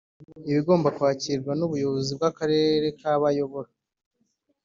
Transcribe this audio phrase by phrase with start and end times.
[0.47, 3.69] iba igomba kwakirwa n’ubuyobozi bw’akarere kabayobora.